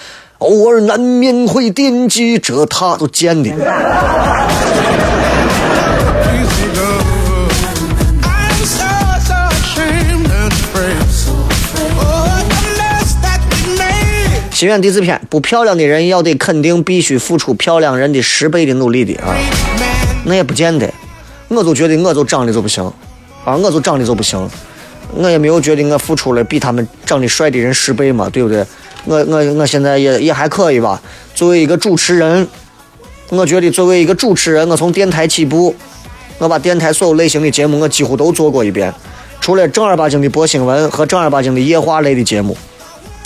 [0.42, 3.50] 偶尔难免会惦记着他，都贱的。
[14.50, 19.34] 心愿第四篇，不漂亮的人要得肯定必须付出漂亮人的十倍的努力的啊！
[20.24, 20.88] 那也不见得，
[21.48, 22.84] 我就觉得我就长得就不行
[23.44, 24.48] 啊，我就长得就不行，
[25.14, 28.64] 我也没有觉得我付出了比他们长得帅的人十倍嘛，对不对？
[29.04, 31.00] 我我我现在也也还可以吧。
[31.34, 32.46] 作为一个主持人，
[33.30, 35.74] 我觉得作为一个主持人，我从电台起步，
[36.38, 38.92] 我把电台所有类型的节目我几乎都做过一遍，
[39.40, 42.56] 除了正儿八经的播新闻和正儿八经的夜话类的节目。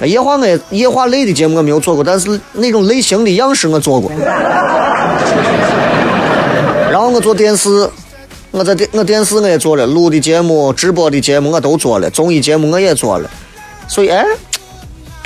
[0.05, 4.11] 夜话我也夜话类的节目我没有做过，但是那种类型的样式我做过。
[6.91, 7.89] 然后我做电视，
[8.51, 13.31] 我在电我电视我也做了，录的节目、直播的节目我都做了，综艺节目我也做了，
[13.89, 14.25] 所以哎。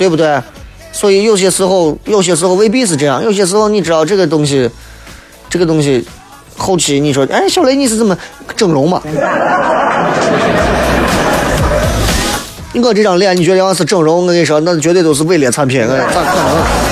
[0.00, 0.40] 对不对？
[0.92, 3.22] 所以有些时候，有些时候未必是这样。
[3.22, 4.66] 有些时候，你知道这个东西，
[5.50, 6.02] 这个东西，
[6.56, 8.16] 后期你说，哎，小雷你是怎么
[8.56, 9.02] 整容嘛？
[12.72, 16.89] 我这张脸，你觉得要是整容，我跟你说，那绝对都是伪劣产品，咋可能？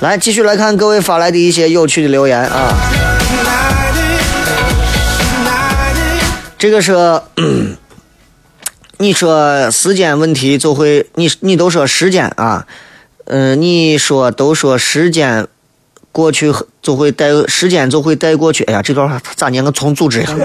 [0.00, 2.72] 来，继续来看各位发来的一些有趣的留言啊。
[6.56, 7.20] 这个是，
[8.98, 12.64] 你说时间问题就会，你你都说时间啊，
[13.24, 15.48] 嗯，你说都说时间
[16.12, 18.62] 过去就会带时间就会带过去。
[18.64, 19.64] 哎呀，这段话咋念？
[19.64, 20.32] 我重组织一下。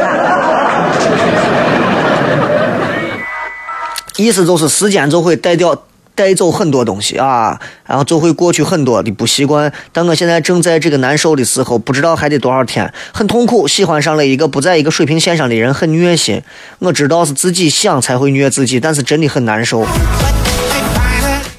[4.18, 5.84] 意思就是时间就会带掉。
[6.16, 9.72] 带走很多东西啊，然后就会过去很多的不习惯。
[9.92, 13.68] 但我现在正在这个难受的时候，不知道还得多少天，很痛苦。
[13.68, 16.42] 喜欢上了一个不在一个水平线上的人，很虐心。
[16.80, 19.86] 我知道是自己想才会虐自己，但是真的很难受。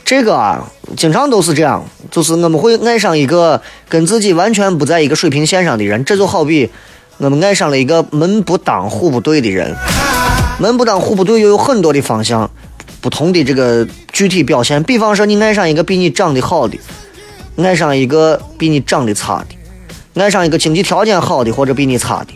[0.05, 6.05] 这个啊，经常都是这样，就是我们会爱上一个跟自己完全不在一个水平线上的人。
[6.05, 6.71] 这就好比
[7.17, 9.75] 我们爱上了一个门不当户不对的人。
[10.59, 12.49] 门不当户不对，又有很多的方向。
[13.05, 16.79] 不同的这个具体表现，比方说你爱上一个比你长得好的，
[17.59, 22.33] 爱上一个比你长得差的，爱上一个经济条件好的或者比你差的，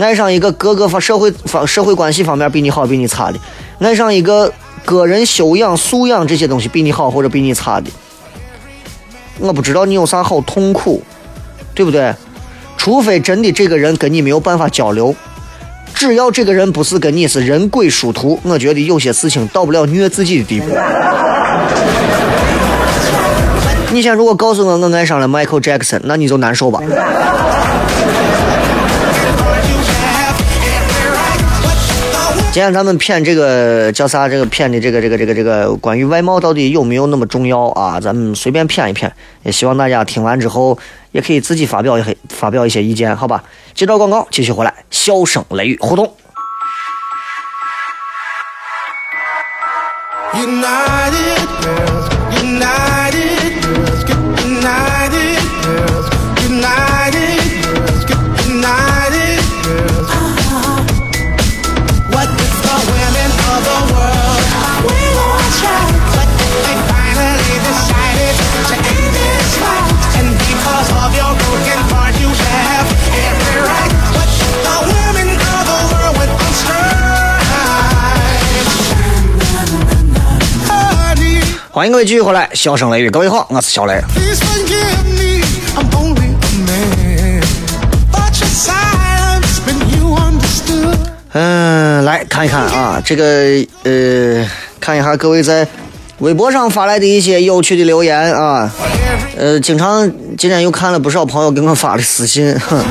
[0.00, 3.40] 爱上一个各个方社会方社会关系方面比你好比你差的，
[3.80, 4.52] 爱上一个
[4.84, 7.90] 个人修养素养这些东西比你好或者比你差的，
[9.40, 11.02] 我不知道你有啥好痛苦，
[11.74, 12.14] 对不对？
[12.76, 15.12] 除非真的这个人跟你没有办法交流。
[15.98, 20.66] 只要这个人不是跟你是人鬼殊途，我觉得有些事情到不了虐自己的地步。
[23.90, 26.78] 你想如果告诉我我爱上了 Michael Jackson，那你就难受吧。
[32.58, 34.28] 今天咱们骗这个叫啥？
[34.28, 38.00] 这个骗的这个这个这个这个关于外貌到底有没有那么重要啊？
[38.00, 40.76] 咱们随便骗一骗，也希望大家听完之后
[41.12, 43.44] 也可以自己发表一发表一些意见，好吧？
[43.74, 46.12] 接着广告，继续回来，笑声雷雨互动。
[50.34, 51.97] United girls, united
[81.78, 84.02] 欢迎各位继续回来，笑声雷雨，各位好，我是小雷。
[91.34, 93.24] 嗯，来看一看啊，这个
[93.84, 94.44] 呃，
[94.80, 95.64] 看一下各位在
[96.18, 98.68] 微博上发来的一些有趣的留言啊。
[99.38, 102.82] 呃，经常今天又看了不少朋友给我发的私信，哼，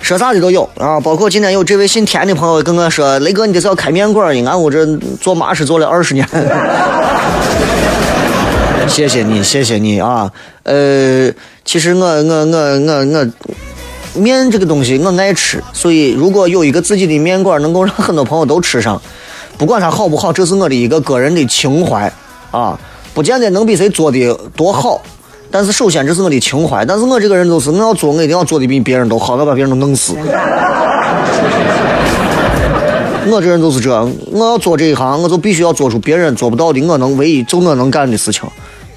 [0.00, 0.98] 说啥的都有啊。
[0.98, 4.34] 包括今天有这位姓田的朋友跟我说：“雷哥，你这是要开面馆？
[4.34, 4.84] 你俺我这
[5.20, 6.28] 做马是做了二十年。”
[8.88, 10.30] 谢谢你，谢谢你啊。
[10.62, 11.30] 呃，
[11.64, 13.26] 其实我我我我我。
[14.16, 19.02] 面这个东西我爱吃，所以如果有一个自己的面馆能够让很多朋友都吃上，
[19.58, 22.12] 不管它好不好，这是我的一个个人的情怀
[22.52, 22.78] 啊，
[23.12, 25.02] 不见得能比谁做的多好，
[25.50, 30.14] 但是首先这是我的情怀，但是我这个人就是我要做，我一定要做的比别人都好，我要把别人都弄死。
[33.26, 33.90] 我这人就是这，
[34.30, 38.48] 我要做这一行，我就必须要做出别人做不到的，我能唯一就我能干的事情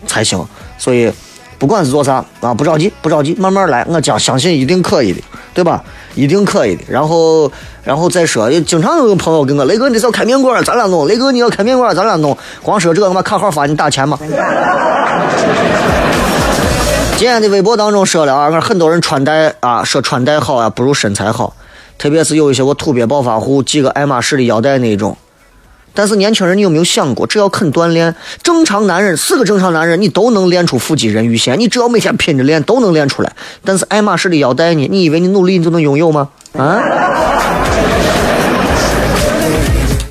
[0.08, 0.44] 才行。
[0.78, 1.12] 所以，
[1.60, 3.86] 不管是做啥啊，不着急，不着急，慢慢来。
[3.88, 5.22] 我将相信一定可以的，
[5.54, 5.84] 对吧？
[6.16, 6.84] 一定可以的。
[6.88, 7.52] 然后，
[7.84, 12.36] 然后再说，也经常有朋友跟我，雷哥，你是要开面馆，咱俩弄；雷哥，你要开面馆，咱俩弄。
[12.64, 14.18] 光说这个，我把卡号发你打钱吗？
[17.18, 21.56] 今天的微博当中说了啊，我很多人穿戴啊，说穿戴好啊，不如身材好。
[21.98, 25.18] 特别是有一些我土鳖暴发户系个爱马仕的腰带那种。
[25.98, 33.34] 但是年轻人，你有没有想过，只要肯锻炼，正常男人四个正常男人你都能练出腹肌人鱼线，你只要每天拼着练都能练出来。
[33.66, 34.88] 但是爱马仕的腰带呢？
[34.92, 36.30] 你以为你努力你就能拥有吗？
[36.56, 36.80] 啊！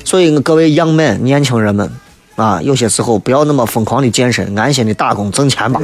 [0.03, 1.89] 所以各位 young man、年轻人们
[2.35, 5.79] 啊，有些时候不要那么疯狂的健身，安心的打工挣钱吧。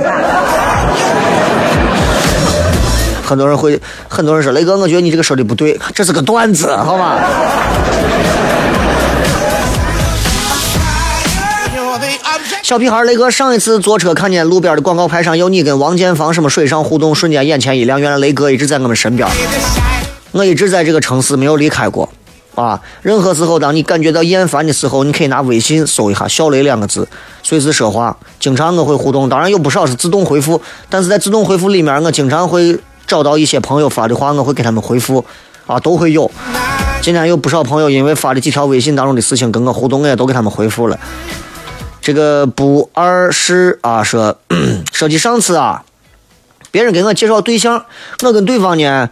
[3.26, 3.80] 很多人会，
[4.10, 7.22] 很多人说雷哥，我觉得你这个说的不对，这是个段子，好吧？
[12.64, 19.28] 小屁孩雷哥上一次坐车看见路边的广告牌上有你跟王建房什么水上互动，瞬间眼前一亮，原来雷哥一直在我们身边，
[20.32, 22.08] 我一直在这个城市没有离开过。
[22.56, 27.06] 啊，任何时候当你感觉到厌烦的时候，你可以拿微信搜一下“小雷”两个字，
[27.44, 28.16] 随时说话。
[28.40, 35.26] 经常我会互动，当然有不少是自动回复，但是在自动回复里面，我经常会找到一些朋友发的话，我会给他们回复，
[35.68, 36.32] 啊，都会有。
[37.02, 40.98] 今天有不少朋友因为发的几条微信当中的事情跟我互动，我也都给他们回复了。
[42.04, 44.38] 这个不二是啊，说
[44.92, 45.86] 说起上次啊，
[46.70, 47.86] 别人给我介绍对象，
[48.24, 49.10] 我跟对方呢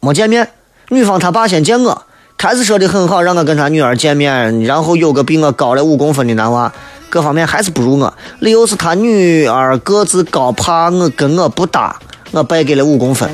[0.00, 0.48] 没见面，
[0.88, 2.06] 女方她爸先见我，
[2.38, 6.72] 开始说的很好，让我跟她女儿见面，然后有个比我高了五公分的男娃，
[7.10, 13.28] 各方面还是不如我，理由是他女儿个子高，怕我跟我不搭，我败给了五公分。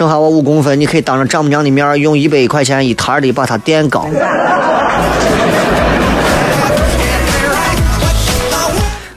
[0.00, 4.06] 剩下我五公分，你可以当着丈母娘的面用一百块钱一摊儿的把它垫高。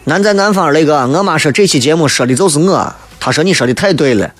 [0.03, 4.31] 南在南方那个，我妈说这期节目说的就是我，她说你说的太对了，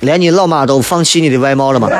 [0.00, 1.90] 连你老妈都放弃你的外貌了吗？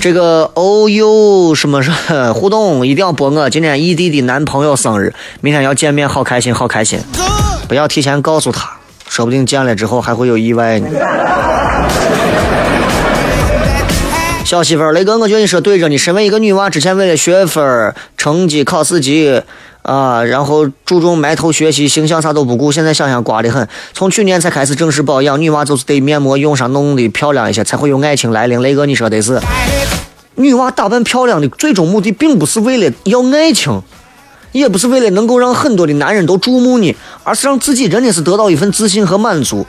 [0.00, 7.00] 这个哦哟什么什么互动一定要播我今天异地的男朋友生日，明天要见面，好开心，好开心。
[7.66, 8.70] 不要提前告诉他，
[9.08, 10.88] 说不定见了之后还会有意外呢。
[14.44, 15.88] 小媳妇儿，雷哥，我觉得你说对着。
[15.88, 19.42] 你身为一个女娃，之前为了学分儿、成绩、考四级
[19.82, 23.68] 啊，然后注重埋头学习，形象啥都不顾，现在想想瓜得很。
[23.92, 28.62] 从去年才开始正式保养，女娃就是得面膜用上，弄得漂亮一些，才会有爱情来临。
[28.62, 29.38] 雷哥，你说的是。
[30.36, 33.82] 女娃打扮漂亮的最终目的，并不是为了要爱情，
[34.58, 36.94] 也不是为了能够让很多的男人都注目你，
[37.24, 39.64] 而是让自己真的是得到一份自信和满足。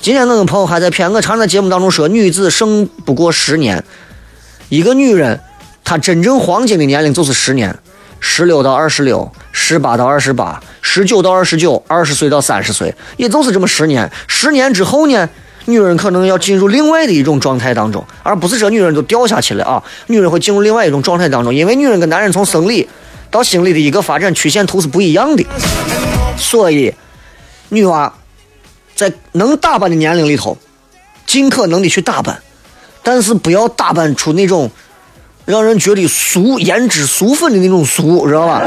[0.00, 3.82] 今天我跟朋友还在骗我，常在节目当中说，女子胜不过十年。
[4.68, 5.40] 一个女人，
[5.84, 7.74] 她真正黄金的年龄就是十年，
[8.20, 14.10] 十六到二十六，十八到二十八，十九到二十九，二十岁到三十岁，也就是这么十年。
[14.26, 15.28] 十年之后呢，
[15.66, 22.86] 女人可能要进入另外的一种状态当中，而不是说女人都掉下去了啊，女人会进入另外一种状态当中，因为女人跟男人从生理
[23.34, 25.44] 到心理的一个发展曲线图是不一样的，
[26.36, 26.94] 所以
[27.70, 28.14] 女娃
[28.94, 30.56] 在能打扮的年龄里头，
[31.26, 32.40] 尽可能的去打扮，
[33.02, 34.70] 但是不要打扮出那种
[35.46, 38.62] 让人觉得俗、颜值俗粉的那种俗，知道吧？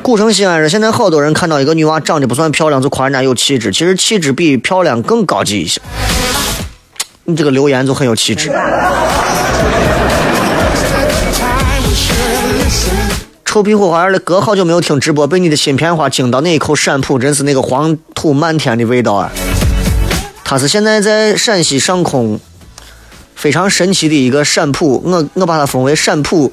[0.00, 5.78] 古城西安人现在好多人看到一个女娃长得不算漂亮，就夸人家有气质，其实气质比漂亮更高级一些。
[7.24, 8.50] 你这个留言就很有气质。
[13.46, 19.30] 臭屁火花儿的哥，好久没有听直播，被你的新片花惊到，那一口陕普真是那个黄土漫天的味道啊！
[20.44, 22.38] 他是现在在陕西上空
[23.34, 26.52] 非常神奇的一个陕普，我我把他封为陕普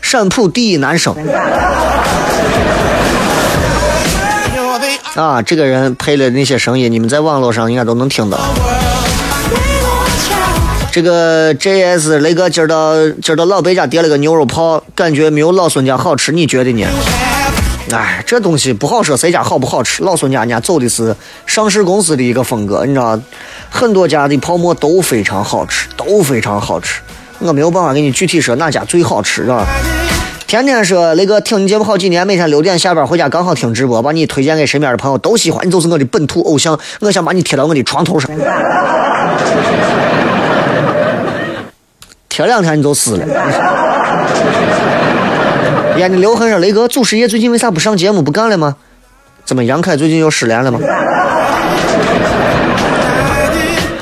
[0.00, 1.14] 陕普第一男生
[5.16, 5.42] 啊！
[5.42, 8.38] 这个人配的那些声音，你们在网络上应该都能听到。
[10.98, 12.92] 这个 JS 雷哥今儿到
[13.22, 16.84] 今儿到老白家叠了个牛肉泡，感觉没有老孙家好吃，你觉得呢？
[17.92, 20.02] 哎，这东西不好说，谁家好不好吃？
[20.02, 21.14] 老孙家人家走的是
[21.46, 23.16] 上市公司的一个风格，你知道，
[23.70, 27.00] 很多家的泡馍都非常好吃，都非常好吃。
[27.38, 29.64] 我没有办法给你具体说哪家最好吃，是吧？
[30.48, 38.28] 天天说那个听你节目好几年，每天六点下班回家刚好听直播，把你推荐给身边的朋友，都喜欢，你就是我的本土偶像，我想把你贴到我的床头上。
[42.38, 43.26] 前两天你就死了。
[45.96, 48.76] 眼睛留痕说：“雷哥，祖师爷最近为啥不上节目不干了吗？
[49.44, 50.78] 怎么杨凯最近又失联了吗？”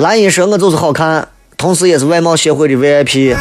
[0.00, 3.34] 蓝衣说：“我就是好看，同时也是外貌协会的 VIP。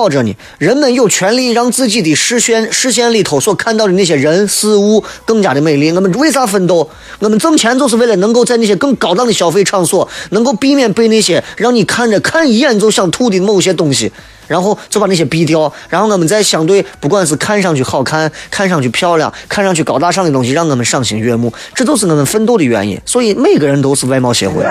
[0.00, 5.92] 好着呢，人们有权利让自己的视线视线里头所看到的那些人事物更加的美丽。
[5.92, 6.88] 我们为啥奋斗？
[7.18, 14.10] 我们挣钱就是为了能够在那些更高档的消费场所，能够避免被那些让你看着看一眼就想吐的某些东西，
[14.48, 15.70] 然后就把那些避掉。
[15.90, 21.52] 然后我们在相对不管是看上去好看、看上去漂亮、看上去高大上的东西，让我们赏心悦目。
[21.74, 22.98] 这都是我们奋斗的原因。
[23.04, 24.64] 所以每个人都是外貌协会。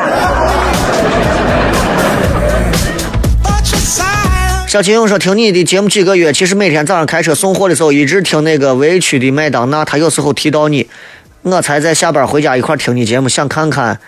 [4.69, 10.87] 小秦勇说：“听你的节目几个月，其实每天早上开车送货的时候，一直听那个委屈的麦当娜，他有时候提到你，
[11.41, 13.99] 我才在下班回家一块听你节目，想看看，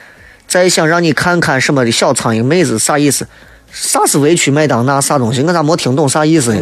[0.46, 3.28] 再想让你看看什么的小苍蝇妹子啥意思？
[3.72, 5.02] 啥是委屈麦当娜？
[5.02, 5.42] 啥东西？
[5.42, 6.62] 我咋没听懂啥意思呢？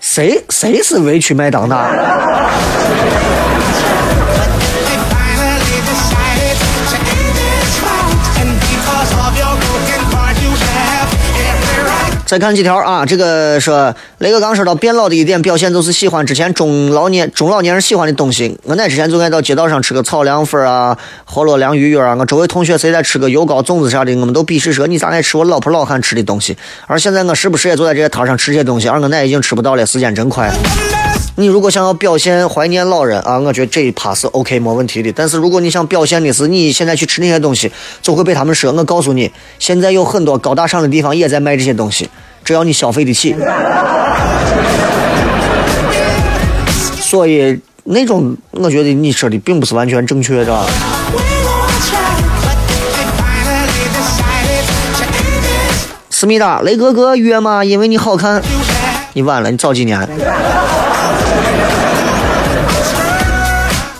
[0.00, 2.21] 谁谁是委屈麦当娜？
[12.32, 18.58] 再看几条啊，这个说雷哥刚说到变老的一点表现，就是喜欢之前中老年中老年人喜欢的东西。
[18.62, 20.96] 我奶之前就爱到街道上吃个炒凉粉啊、
[21.30, 22.16] 饸饹凉鱼圆啊。
[22.18, 26.56] 我周围同学谁在吃个油糕、粽子啥的，我们都鄙视说你咋爱吃我老婆老汉吃的东西。
[26.86, 30.50] 而现在我时不时也坐在这些摊上吃些东西，而我奶已经吃不到了，时间真快。
[31.36, 35.10] 你如果想要表现怀念老人啊，我觉得这一趴是 OK 没问题的。
[35.12, 37.72] 但是如果你想表现的是你现在去吃那些东西，
[38.02, 38.70] 就会被他们说。
[38.70, 42.10] 我告诉你，现在有很多高大上的地方也在卖这些东西，
[42.44, 43.34] 只要你消费得起。
[47.00, 50.66] 所以那种，我觉得你说的并不是完全正确的。
[56.10, 57.64] 思密达，雷哥哥约吗？
[57.64, 58.42] 因为你好看。
[59.14, 59.98] 你晚了，你早几年。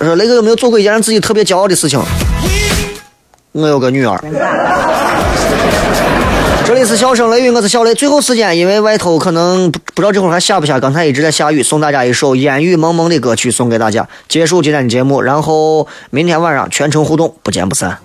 [0.05, 2.00] 说雷哥有没有做过一件让自己特别骄傲的事情？
[3.53, 4.18] 我有个女儿。
[6.64, 7.94] 这里是笑声雷雨，我是小雷。
[7.94, 15.20] 最后时间，因为外头可能不不知道这会儿还下不下，刚才一直在下雨，送大家一首烟雨蒙蒙的歌曲送给大家，结束今天的节目。
[15.20, 17.98] 然后明天晚上全程互动，不见不散。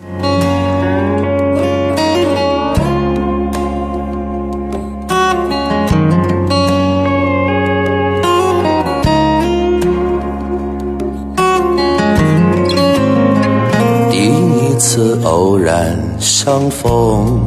[15.47, 17.39] 偶然相逢，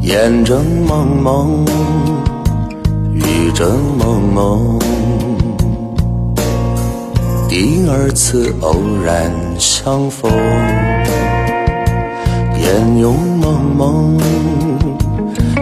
[0.00, 1.64] 烟正蒙蒙，
[3.12, 4.76] 雨正蒙蒙。
[7.48, 8.74] 第二次偶
[9.04, 10.28] 然相逢，
[12.58, 14.18] 烟又蒙蒙，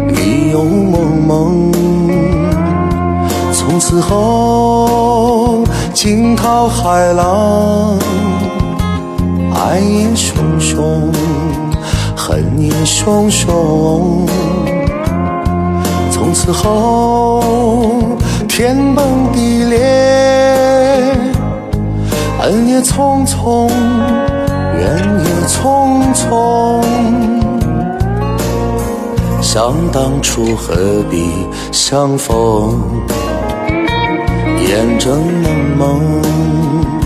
[0.08, 1.70] 雨又蒙蒙。
[3.52, 5.62] 从此后，
[5.92, 7.98] 惊涛骇浪。
[9.64, 11.14] 爱意汹汹，
[12.16, 14.26] 恨恨意汹汹。
[16.10, 17.40] 从此后，
[18.48, 19.78] 天崩地裂，
[22.40, 23.70] 恩也匆匆，
[24.76, 24.84] 怨
[25.24, 26.82] 也匆匆。
[29.40, 32.82] 想当初何必相逢？
[34.58, 37.01] 眼睁蒙蒙。